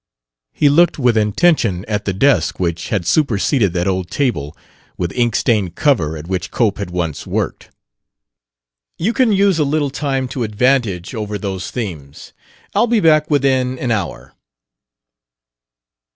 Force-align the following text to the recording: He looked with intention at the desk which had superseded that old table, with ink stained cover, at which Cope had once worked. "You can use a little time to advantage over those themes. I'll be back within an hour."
He 0.51 0.67
looked 0.67 0.97
with 0.97 1.15
intention 1.15 1.85
at 1.85 2.05
the 2.05 2.11
desk 2.11 2.59
which 2.59 2.89
had 2.89 3.05
superseded 3.05 3.73
that 3.73 3.87
old 3.87 4.09
table, 4.09 4.57
with 4.97 5.11
ink 5.13 5.35
stained 5.35 5.75
cover, 5.75 6.17
at 6.17 6.25
which 6.27 6.49
Cope 6.49 6.79
had 6.79 6.89
once 6.89 7.27
worked. 7.27 7.69
"You 8.97 9.13
can 9.13 9.31
use 9.31 9.59
a 9.59 9.63
little 9.63 9.91
time 9.91 10.27
to 10.29 10.41
advantage 10.41 11.13
over 11.13 11.37
those 11.37 11.69
themes. 11.69 12.33
I'll 12.73 12.87
be 12.87 12.99
back 12.99 13.29
within 13.29 13.77
an 13.77 13.91
hour." 13.91 14.33